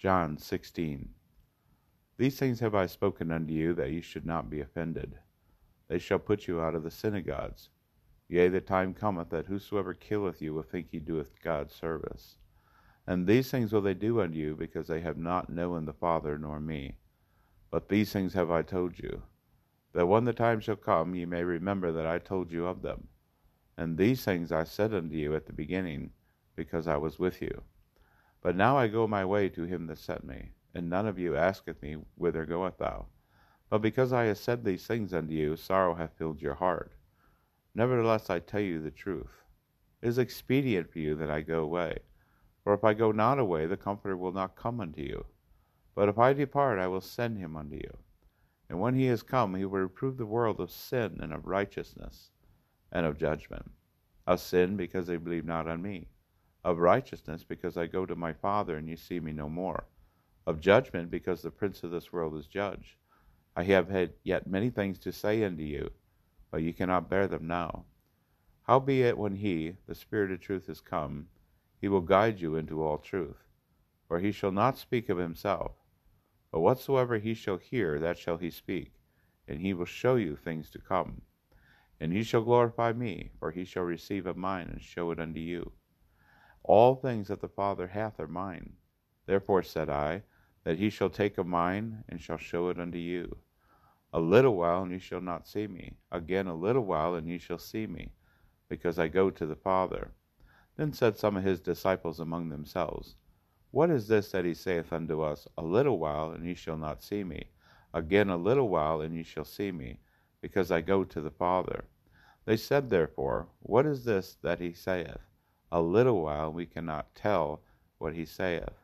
[0.00, 1.10] John 16.
[2.16, 5.18] These things have I spoken unto you, that ye should not be offended.
[5.88, 7.68] They shall put you out of the synagogues.
[8.26, 12.36] Yea, the time cometh that whosoever killeth you will think he doeth God service.
[13.06, 16.38] And these things will they do unto you, because they have not known the Father
[16.38, 16.96] nor me.
[17.70, 19.22] But these things have I told you,
[19.92, 23.08] that when the time shall come, ye may remember that I told you of them.
[23.76, 26.12] And these things I said unto you at the beginning,
[26.56, 27.64] because I was with you.
[28.42, 31.36] But now I go my way to him that sent me, and none of you
[31.36, 33.06] asketh me, Whither goeth thou?
[33.68, 36.94] But because I have said these things unto you, sorrow hath filled your heart.
[37.74, 39.42] Nevertheless, I tell you the truth.
[40.00, 41.98] It is expedient for you that I go away.
[42.64, 45.26] For if I go not away, the Comforter will not come unto you.
[45.94, 47.98] But if I depart, I will send him unto you.
[48.70, 52.30] And when he is come, he will reprove the world of sin and of righteousness
[52.90, 53.70] and of judgment.
[54.26, 56.08] Of sin, because they believe not on me
[56.64, 59.86] of righteousness, because I go to my Father, and you see me no more,
[60.46, 62.96] of judgment, because the prince of this world is judged.
[63.56, 65.90] I have had yet many things to say unto you,
[66.50, 67.84] but you cannot bear them now.
[68.62, 71.26] Howbeit, when he, the Spirit of truth, is come,
[71.80, 73.48] he will guide you into all truth.
[74.06, 75.72] For he shall not speak of himself,
[76.52, 78.92] but whatsoever he shall hear, that shall he speak,
[79.48, 81.22] and he will show you things to come.
[82.00, 85.40] And he shall glorify me, for he shall receive of mine and show it unto
[85.40, 85.72] you.
[86.72, 88.74] All things that the Father hath are mine.
[89.26, 90.22] Therefore said I,
[90.62, 93.38] that he shall take of mine, and shall show it unto you.
[94.12, 95.96] A little while, and ye shall not see me.
[96.12, 98.12] Again a little while, and ye shall see me,
[98.68, 100.12] because I go to the Father.
[100.76, 103.16] Then said some of his disciples among themselves,
[103.72, 107.02] What is this that he saith unto us, A little while, and ye shall not
[107.02, 107.50] see me?
[107.92, 109.98] Again a little while, and ye shall see me,
[110.40, 111.86] because I go to the Father.
[112.44, 115.29] They said therefore, What is this that he saith?
[115.72, 117.60] A little while we cannot tell
[117.98, 118.82] what he saith.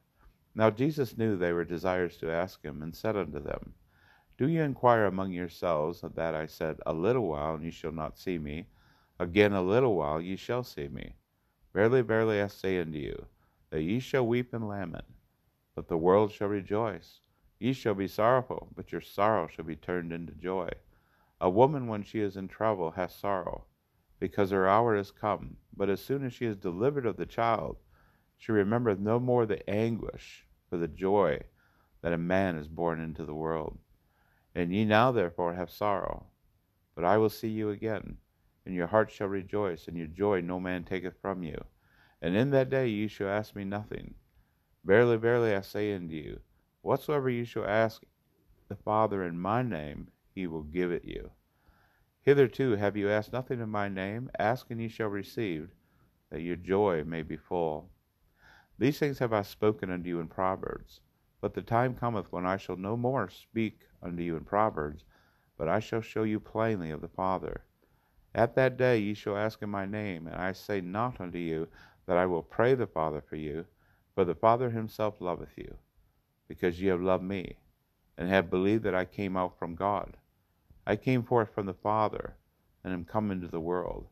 [0.54, 3.74] Now Jesus knew they were desirous to ask him, and said unto them,
[4.38, 8.18] Do ye inquire among yourselves that I said, A little while, and ye shall not
[8.18, 8.68] see me?
[9.18, 11.16] Again, a little while, ye shall see me.
[11.74, 13.26] Verily, verily, I say unto you,
[13.70, 15.06] that ye shall weep and lament,
[15.74, 17.20] but the world shall rejoice.
[17.58, 20.70] Ye shall be sorrowful, but your sorrow shall be turned into joy.
[21.40, 23.64] A woman, when she is in trouble, hath sorrow
[24.18, 25.56] because her hour is come.
[25.76, 27.76] But as soon as she is delivered of the child,
[28.38, 31.40] she remembereth no more the anguish for the joy
[32.02, 33.78] that a man is born into the world.
[34.54, 36.26] And ye now therefore have sorrow,
[36.94, 38.16] but I will see you again,
[38.64, 41.62] and your heart shall rejoice, and your joy no man taketh from you.
[42.22, 44.14] And in that day ye shall ask me nothing.
[44.84, 46.40] Verily, verily, I say unto you,
[46.80, 48.02] whatsoever ye shall ask
[48.68, 51.30] the Father in my name, he will give it you.
[52.26, 54.28] Hitherto have you asked nothing in my name.
[54.36, 55.68] Ask, and ye shall receive,
[56.28, 57.88] that your joy may be full.
[58.80, 61.02] These things have I spoken unto you in Proverbs.
[61.40, 65.04] But the time cometh when I shall no more speak unto you in Proverbs,
[65.56, 67.62] but I shall show you plainly of the Father.
[68.34, 71.68] At that day ye shall ask in my name, and I say not unto you
[72.06, 73.66] that I will pray the Father for you,
[74.16, 75.76] for the Father himself loveth you,
[76.48, 77.58] because ye have loved me,
[78.18, 80.16] and have believed that I came out from God.
[80.88, 82.36] I came forth from the Father,
[82.84, 84.06] and am come into the world.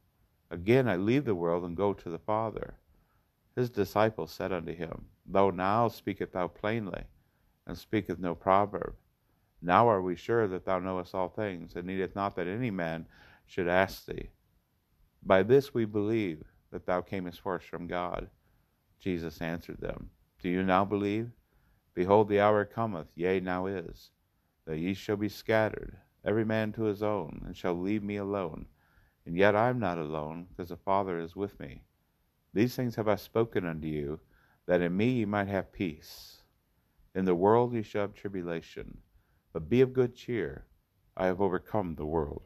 [0.50, 2.74] Again I leave the world and go to the Father.
[3.54, 7.04] His disciples said unto him, Thou now speakest thou plainly,
[7.64, 8.96] and speakest no proverb.
[9.62, 13.06] Now are we sure that thou knowest all things, and needeth not that any man
[13.46, 14.30] should ask thee.
[15.22, 16.42] By this we believe
[16.72, 18.28] that thou camest forth from God.
[18.98, 20.10] Jesus answered them,
[20.42, 21.30] Do you now believe?
[21.94, 24.10] Behold, the hour cometh, yea, now is,
[24.64, 28.66] that ye shall be scattered every man to his own, and shall leave me alone.
[29.26, 31.82] And yet I am not alone, because the Father is with me.
[32.52, 34.20] These things have I spoken unto you,
[34.66, 36.42] that in me ye might have peace.
[37.14, 38.98] In the world ye shall have tribulation,
[39.52, 40.66] but be of good cheer.
[41.16, 42.42] I have overcome the world.